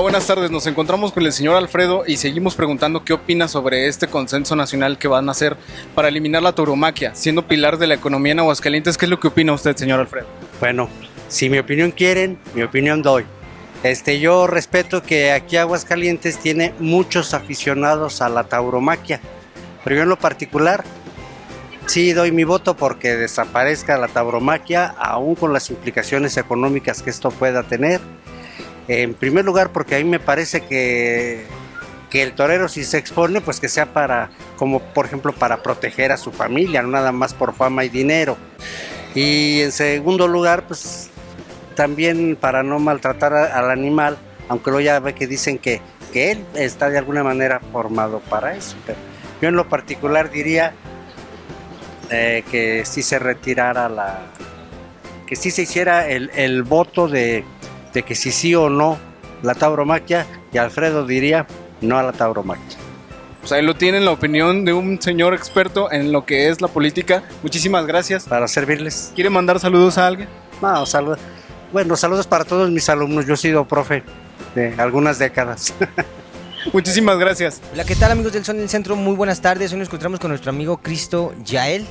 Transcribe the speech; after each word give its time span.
buenas 0.00 0.26
tardes. 0.26 0.50
Nos 0.50 0.66
encontramos 0.66 1.12
con 1.12 1.24
el 1.24 1.32
señor 1.32 1.56
Alfredo 1.56 2.04
y 2.06 2.16
seguimos 2.16 2.54
preguntando 2.54 3.04
qué 3.04 3.12
opina 3.12 3.48
sobre 3.48 3.86
este 3.86 4.08
consenso 4.08 4.56
nacional 4.56 4.98
que 4.98 5.08
van 5.08 5.28
a 5.28 5.32
hacer 5.32 5.56
para 5.94 6.08
eliminar 6.08 6.42
la 6.42 6.54
tauromaquia, 6.54 7.14
siendo 7.14 7.46
pilar 7.46 7.78
de 7.78 7.86
la 7.86 7.94
economía 7.94 8.32
en 8.32 8.40
Aguascalientes. 8.40 8.96
¿Qué 8.96 9.06
es 9.06 9.10
lo 9.10 9.20
que 9.20 9.28
opina 9.28 9.52
usted, 9.52 9.76
señor 9.76 10.00
Alfredo? 10.00 10.26
Bueno, 10.58 10.88
si 11.28 11.50
mi 11.50 11.58
opinión 11.58 11.90
quieren, 11.90 12.38
mi 12.54 12.62
opinión 12.62 13.02
doy. 13.02 13.24
Este, 13.82 14.20
yo 14.20 14.46
respeto 14.46 15.02
que 15.02 15.32
aquí 15.32 15.56
Aguascalientes 15.56 16.38
tiene 16.38 16.74
muchos 16.78 17.34
aficionados 17.34 18.22
a 18.22 18.28
la 18.28 18.44
tauromaquia, 18.44 19.20
pero 19.84 19.96
yo 19.96 20.02
en 20.02 20.08
lo 20.08 20.18
particular 20.18 20.84
sí 21.86 22.12
doy 22.12 22.32
mi 22.32 22.44
voto 22.44 22.76
porque 22.76 23.16
desaparezca 23.16 23.98
la 23.98 24.08
tauromaquia, 24.08 24.86
aún 24.98 25.34
con 25.34 25.52
las 25.52 25.70
implicaciones 25.70 26.36
económicas 26.36 27.02
que 27.02 27.10
esto 27.10 27.30
pueda 27.30 27.62
tener. 27.64 28.00
En 28.88 29.14
primer 29.14 29.44
lugar, 29.44 29.70
porque 29.70 29.96
a 29.96 29.98
mí 29.98 30.04
me 30.04 30.18
parece 30.18 30.62
que, 30.62 31.46
que 32.10 32.22
el 32.22 32.32
torero 32.32 32.68
si 32.68 32.84
se 32.84 32.98
expone, 32.98 33.40
pues 33.40 33.60
que 33.60 33.68
sea 33.68 33.92
para, 33.92 34.30
como 34.56 34.80
por 34.80 35.06
ejemplo, 35.06 35.32
para 35.32 35.62
proteger 35.62 36.12
a 36.12 36.16
su 36.16 36.32
familia, 36.32 36.82
no 36.82 36.88
nada 36.88 37.12
más 37.12 37.32
por 37.32 37.54
fama 37.54 37.84
y 37.84 37.88
dinero. 37.88 38.36
Y 39.14 39.60
en 39.60 39.72
segundo 39.72 40.28
lugar, 40.28 40.66
pues 40.66 41.10
también 41.74 42.36
para 42.36 42.62
no 42.62 42.78
maltratar 42.78 43.32
al 43.32 43.70
animal, 43.70 44.18
aunque 44.48 44.70
luego 44.70 44.84
ya 44.84 45.00
ve 45.00 45.14
que 45.14 45.26
dicen 45.26 45.58
que, 45.58 45.80
que 46.12 46.32
él 46.32 46.44
está 46.54 46.90
de 46.90 46.98
alguna 46.98 47.22
manera 47.22 47.60
formado 47.72 48.20
para 48.20 48.54
eso. 48.56 48.76
Pero 48.86 48.98
yo 49.40 49.48
en 49.48 49.54
lo 49.54 49.68
particular 49.68 50.30
diría 50.30 50.74
eh, 52.10 52.42
que 52.50 52.84
si 52.84 53.02
se 53.02 53.18
retirara 53.18 53.88
la... 53.88 54.18
que 55.26 55.36
si 55.36 55.50
se 55.50 55.62
hiciera 55.62 56.08
el, 56.08 56.30
el 56.34 56.64
voto 56.64 57.08
de, 57.08 57.44
de, 57.92 58.02
que 58.02 58.14
si 58.14 58.30
sí 58.30 58.54
o 58.54 58.68
no 58.68 58.98
la 59.42 59.54
tauromaquia 59.54 60.26
y 60.52 60.58
Alfredo 60.58 61.06
diría 61.06 61.46
no 61.80 61.98
a 61.98 62.02
la 62.02 62.12
tauromaquia. 62.12 62.78
O 63.42 63.46
sea, 63.46 63.56
ahí 63.56 63.64
lo 63.64 63.74
tienen 63.74 64.04
la 64.04 64.10
opinión 64.10 64.64
de 64.64 64.72
un 64.72 65.00
señor 65.00 65.32
experto 65.32 65.90
en 65.90 66.12
lo 66.12 66.26
que 66.26 66.48
es 66.48 66.60
la 66.60 66.68
política. 66.68 67.22
Muchísimas 67.42 67.86
gracias. 67.86 68.24
Para 68.24 68.46
servirles. 68.48 69.12
¿Quiere 69.14 69.30
mandar 69.30 69.58
saludos 69.58 69.96
a 69.96 70.06
alguien? 70.06 70.28
No, 70.60 70.84
saludos. 70.84 71.18
Bueno, 71.72 71.96
saludos 71.96 72.26
para 72.26 72.44
todos 72.44 72.70
mis 72.70 72.88
alumnos. 72.90 73.26
Yo 73.26 73.34
he 73.34 73.38
sido 73.38 73.66
profe 73.66 74.02
de 74.54 74.74
algunas 74.76 75.18
décadas. 75.18 75.72
Muchísimas 76.72 77.18
gracias. 77.18 77.62
Hola, 77.72 77.84
¿qué 77.84 77.96
tal 77.96 78.12
amigos 78.12 78.32
del 78.32 78.44
Son 78.44 78.58
del 78.58 78.68
Centro? 78.68 78.94
Muy 78.94 79.14
buenas 79.14 79.40
tardes. 79.40 79.72
Hoy 79.72 79.78
nos 79.78 79.88
encontramos 79.88 80.20
con 80.20 80.30
nuestro 80.30 80.50
amigo 80.50 80.78
Cristo 80.78 81.32
Yael. 81.44 81.86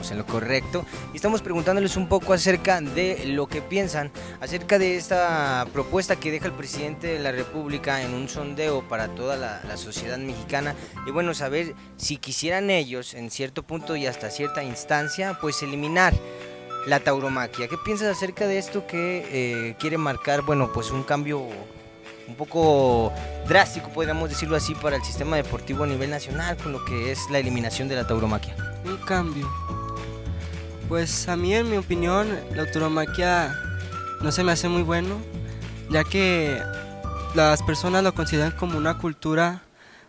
Estamos 0.00 0.12
en 0.12 0.18
lo 0.18 0.26
correcto. 0.26 0.86
Y 1.12 1.16
estamos 1.16 1.42
preguntándoles 1.42 1.96
un 1.96 2.08
poco 2.08 2.32
acerca 2.32 2.80
de 2.80 3.26
lo 3.26 3.46
que 3.46 3.60
piensan, 3.60 4.10
acerca 4.40 4.78
de 4.78 4.96
esta 4.96 5.66
propuesta 5.74 6.16
que 6.16 6.30
deja 6.30 6.46
el 6.46 6.52
presidente 6.52 7.08
de 7.08 7.18
la 7.18 7.32
República 7.32 8.02
en 8.02 8.14
un 8.14 8.26
sondeo 8.28 8.82
para 8.88 9.08
toda 9.08 9.36
la, 9.36 9.60
la 9.68 9.76
sociedad 9.76 10.16
mexicana. 10.16 10.74
Y 11.06 11.10
bueno, 11.10 11.34
saber 11.34 11.74
si 11.98 12.16
quisieran 12.16 12.70
ellos, 12.70 13.12
en 13.12 13.30
cierto 13.30 13.62
punto 13.62 13.94
y 13.94 14.06
hasta 14.06 14.30
cierta 14.30 14.64
instancia, 14.64 15.36
pues 15.38 15.62
eliminar 15.62 16.14
la 16.86 17.00
tauromaquia. 17.00 17.68
¿Qué 17.68 17.76
piensas 17.76 18.08
acerca 18.08 18.46
de 18.46 18.56
esto 18.56 18.86
que 18.86 19.26
eh, 19.30 19.76
quiere 19.78 19.98
marcar, 19.98 20.40
bueno, 20.42 20.72
pues 20.72 20.90
un 20.90 21.02
cambio 21.02 21.46
un 22.26 22.36
poco 22.36 23.12
drástico, 23.46 23.90
podríamos 23.90 24.30
decirlo 24.30 24.56
así, 24.56 24.74
para 24.74 24.96
el 24.96 25.02
sistema 25.02 25.36
deportivo 25.36 25.84
a 25.84 25.86
nivel 25.86 26.08
nacional 26.08 26.56
con 26.56 26.72
lo 26.72 26.82
que 26.86 27.12
es 27.12 27.18
la 27.30 27.38
eliminación 27.38 27.88
de 27.88 27.96
la 27.96 28.06
tauromaquia? 28.06 28.56
Un 28.86 28.96
cambio. 28.98 29.79
Pues 30.90 31.28
a 31.28 31.36
mí, 31.36 31.54
en 31.54 31.70
mi 31.70 31.76
opinión, 31.76 32.26
la 32.52 32.68
tauromaquia 32.68 33.56
no 34.22 34.32
se 34.32 34.42
me 34.42 34.50
hace 34.50 34.68
muy 34.68 34.82
bueno, 34.82 35.20
ya 35.88 36.02
que 36.02 36.60
las 37.36 37.62
personas 37.62 38.02
lo 38.02 38.12
consideran 38.12 38.50
como 38.50 38.76
una 38.76 38.98
cultura 38.98 39.62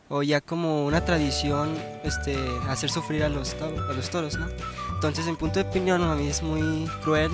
o 0.09 0.23
ya 0.23 0.41
como 0.41 0.87
una 0.87 1.05
tradición 1.05 1.69
este, 2.03 2.35
hacer 2.67 2.89
sufrir 2.89 3.23
a 3.23 3.29
los, 3.29 3.53
a 3.53 3.93
los 3.93 4.09
toros, 4.09 4.39
¿no? 4.39 4.47
Entonces, 4.95 5.27
en 5.27 5.35
punto 5.35 5.61
de 5.61 5.69
opinión, 5.69 6.01
a 6.01 6.15
mí 6.15 6.25
es 6.25 6.41
muy 6.41 6.89
cruel 7.03 7.29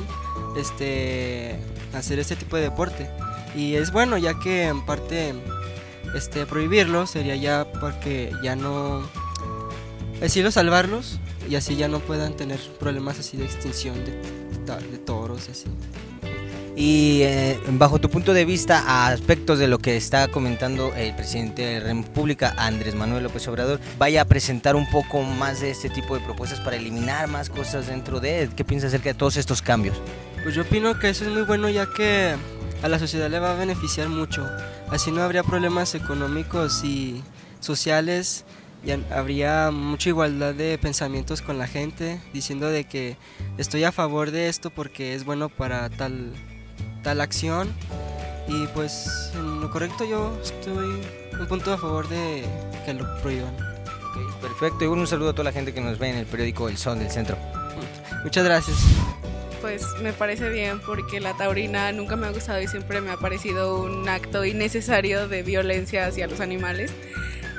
este, 0.57 1.57
hacer 1.94 2.19
este 2.19 2.35
tipo 2.35 2.57
de 2.57 2.63
deporte. 2.63 3.09
Y 3.55 3.75
es 3.75 3.94
bueno, 3.94 4.17
ya 4.17 4.38
que 4.38 4.63
en 4.63 4.85
parte 4.85 5.33
este, 6.13 6.45
prohibirlo 6.45 7.07
sería 7.07 7.38
ya 7.38 7.66
porque 7.79 8.29
ya 8.44 8.57
no. 8.57 9.03
Decirlo 10.19 10.51
salvarlos 10.51 11.21
y 11.49 11.55
así 11.55 11.75
ya 11.75 11.87
no 11.87 11.99
puedan 11.99 12.35
tener 12.35 12.59
problemas 12.79 13.19
así 13.19 13.37
de 13.37 13.45
extinción 13.45 13.95
de, 14.05 14.11
de, 14.11 14.87
de 14.91 14.97
toros 14.97 15.47
y 15.47 15.51
así. 15.51 15.65
Y 16.79 17.21
eh, 17.23 17.59
bajo 17.71 17.97
tu 17.99 18.07
punto 18.07 18.35
de 18.35 18.45
vista, 18.45 18.83
a 18.85 19.07
aspectos 19.07 19.57
de 19.57 19.67
lo 19.67 19.79
que 19.79 19.97
está 19.97 20.27
comentando 20.27 20.93
el 20.93 21.15
presidente 21.15 21.63
de 21.63 21.79
la 21.79 21.87
República, 21.87 22.53
Andrés 22.55 22.93
Manuel 22.93 23.23
López 23.23 23.47
Obrador, 23.47 23.79
vaya 23.97 24.21
a 24.21 24.25
presentar 24.25 24.75
un 24.75 24.87
poco 24.91 25.23
más 25.23 25.59
de 25.59 25.71
este 25.71 25.89
tipo 25.89 26.13
de 26.13 26.23
propuestas 26.23 26.59
para 26.59 26.75
eliminar 26.75 27.29
más 27.29 27.49
cosas 27.49 27.87
dentro 27.87 28.19
de... 28.19 28.47
¿Qué 28.55 28.63
piensas 28.63 28.89
acerca 28.89 29.09
de 29.09 29.15
todos 29.15 29.37
estos 29.37 29.63
cambios? 29.63 29.97
Pues 30.43 30.53
yo 30.53 30.61
opino 30.61 30.99
que 30.99 31.09
eso 31.09 31.25
es 31.25 31.31
muy 31.31 31.41
bueno 31.41 31.67
ya 31.67 31.87
que 31.91 32.35
a 32.83 32.87
la 32.87 32.99
sociedad 32.99 33.27
le 33.27 33.39
va 33.39 33.53
a 33.53 33.55
beneficiar 33.55 34.07
mucho. 34.07 34.47
Así 34.91 35.11
no 35.11 35.23
habría 35.23 35.41
problemas 35.41 35.95
económicos 35.95 36.83
y 36.83 37.23
sociales 37.59 38.45
y 38.87 38.91
habría 39.13 39.69
mucha 39.71 40.09
igualdad 40.09 40.53
de 40.53 40.77
pensamientos 40.77 41.41
con 41.41 41.57
la 41.57 41.67
gente, 41.67 42.21
diciendo 42.33 42.69
de 42.69 42.85
que 42.85 43.17
estoy 43.57 43.83
a 43.83 43.91
favor 43.91 44.31
de 44.31 44.47
esto 44.47 44.69
porque 44.69 45.13
es 45.13 45.25
bueno 45.25 45.49
para 45.49 45.89
tal 45.89 46.33
tal 47.03 47.19
acción 47.19 47.69
y 48.47 48.65
pues 48.67 49.31
en 49.35 49.59
lo 49.59 49.69
correcto 49.71 50.05
yo 50.05 50.37
estoy 50.41 51.01
un 51.37 51.47
punto 51.47 51.73
a 51.73 51.77
favor 51.77 52.07
de 52.07 52.45
que 52.85 52.93
lo 52.93 53.03
prohíban. 53.21 53.53
Okay, 53.55 54.23
perfecto, 54.41 54.85
y 54.85 54.87
un 54.87 55.05
saludo 55.05 55.31
a 55.31 55.33
toda 55.33 55.43
la 55.43 55.51
gente 55.51 55.73
que 55.73 55.81
nos 55.81 55.99
ve 55.99 56.09
en 56.09 56.15
el 56.15 56.25
periódico 56.25 56.69
El 56.69 56.77
Son 56.77 56.99
del 56.99 57.11
Centro. 57.11 57.37
Muchas 58.23 58.45
gracias. 58.45 58.77
Pues 59.59 59.85
me 60.01 60.13
parece 60.13 60.49
bien 60.49 60.79
porque 60.79 61.19
la 61.19 61.35
taurina 61.35 61.91
nunca 61.91 62.15
me 62.15 62.27
ha 62.27 62.31
gustado 62.31 62.61
y 62.61 62.67
siempre 62.67 63.01
me 63.01 63.11
ha 63.11 63.17
parecido 63.17 63.81
un 63.81 64.07
acto 64.07 64.45
innecesario 64.45 65.27
de 65.27 65.43
violencia 65.43 66.07
hacia 66.07 66.27
los 66.27 66.39
animales. 66.39 66.93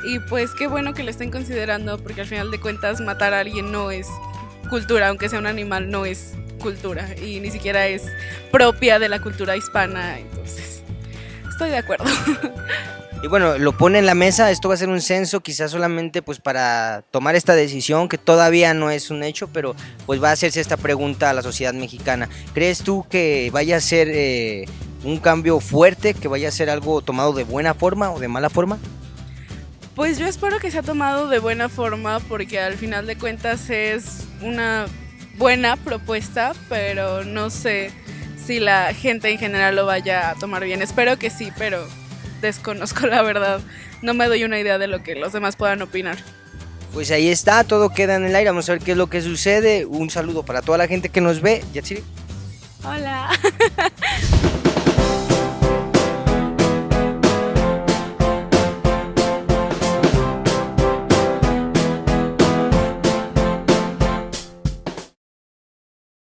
Y 0.04 0.18
pues 0.20 0.52
qué 0.52 0.66
bueno 0.66 0.94
que 0.94 1.02
lo 1.02 1.10
estén 1.10 1.30
considerando 1.30 1.98
porque 1.98 2.20
al 2.20 2.26
final 2.26 2.50
de 2.50 2.60
cuentas 2.60 3.00
matar 3.00 3.34
a 3.34 3.40
alguien 3.40 3.72
no 3.72 3.90
es 3.90 4.06
cultura, 4.68 5.08
aunque 5.08 5.28
sea 5.28 5.38
un 5.38 5.46
animal, 5.46 5.90
no 5.90 6.04
es 6.04 6.34
cultura 6.58 7.08
y 7.16 7.40
ni 7.40 7.50
siquiera 7.50 7.86
es 7.86 8.02
propia 8.50 8.98
de 8.98 9.08
la 9.08 9.20
cultura 9.20 9.56
hispana, 9.56 10.18
entonces 10.18 10.82
estoy 11.48 11.70
de 11.70 11.78
acuerdo. 11.78 12.04
Y 13.20 13.26
bueno, 13.26 13.58
lo 13.58 13.76
pone 13.76 13.98
en 13.98 14.06
la 14.06 14.14
mesa, 14.14 14.48
esto 14.52 14.68
va 14.68 14.74
a 14.74 14.78
ser 14.78 14.88
un 14.88 15.00
censo 15.00 15.40
quizás 15.40 15.72
solamente 15.72 16.22
pues 16.22 16.38
para 16.38 17.02
tomar 17.10 17.34
esta 17.34 17.56
decisión 17.56 18.08
que 18.08 18.16
todavía 18.16 18.74
no 18.74 18.92
es 18.92 19.10
un 19.10 19.24
hecho, 19.24 19.48
pero 19.48 19.74
pues 20.06 20.22
va 20.22 20.28
a 20.28 20.32
hacerse 20.32 20.60
esta 20.60 20.76
pregunta 20.76 21.28
a 21.28 21.32
la 21.32 21.42
sociedad 21.42 21.74
mexicana. 21.74 22.28
¿Crees 22.54 22.84
tú 22.84 23.04
que 23.10 23.50
vaya 23.52 23.78
a 23.78 23.80
ser 23.80 24.08
eh, 24.08 24.66
un 25.02 25.18
cambio 25.18 25.58
fuerte, 25.58 26.14
que 26.14 26.28
vaya 26.28 26.46
a 26.46 26.52
ser 26.52 26.70
algo 26.70 27.02
tomado 27.02 27.32
de 27.32 27.42
buena 27.42 27.74
forma 27.74 28.12
o 28.12 28.20
de 28.20 28.28
mala 28.28 28.50
forma? 28.50 28.78
Pues 29.98 30.16
yo 30.16 30.28
espero 30.28 30.60
que 30.60 30.70
sea 30.70 30.82
tomado 30.82 31.26
de 31.26 31.40
buena 31.40 31.68
forma 31.68 32.20
porque 32.20 32.60
al 32.60 32.74
final 32.74 33.04
de 33.08 33.18
cuentas 33.18 33.68
es 33.68 34.28
una 34.40 34.86
buena 35.36 35.74
propuesta, 35.74 36.52
pero 36.68 37.24
no 37.24 37.50
sé 37.50 37.90
si 38.36 38.60
la 38.60 38.94
gente 38.94 39.28
en 39.28 39.38
general 39.38 39.74
lo 39.74 39.86
vaya 39.86 40.30
a 40.30 40.34
tomar 40.36 40.62
bien. 40.62 40.82
Espero 40.82 41.18
que 41.18 41.30
sí, 41.30 41.52
pero 41.58 41.84
desconozco 42.40 43.08
la 43.08 43.22
verdad. 43.22 43.60
No 44.00 44.14
me 44.14 44.28
doy 44.28 44.44
una 44.44 44.60
idea 44.60 44.78
de 44.78 44.86
lo 44.86 45.02
que 45.02 45.16
los 45.16 45.32
demás 45.32 45.56
puedan 45.56 45.82
opinar. 45.82 46.18
Pues 46.92 47.10
ahí 47.10 47.26
está, 47.26 47.64
todo 47.64 47.90
queda 47.90 48.14
en 48.14 48.24
el 48.24 48.36
aire. 48.36 48.50
Vamos 48.50 48.68
a 48.68 48.74
ver 48.74 48.82
qué 48.82 48.92
es 48.92 48.96
lo 48.96 49.08
que 49.08 49.20
sucede. 49.20 49.84
Un 49.84 50.10
saludo 50.10 50.44
para 50.44 50.62
toda 50.62 50.78
la 50.78 50.86
gente 50.86 51.08
que 51.08 51.20
nos 51.20 51.40
ve. 51.40 51.64
Yatsiri. 51.72 52.04
Hola. 52.84 53.30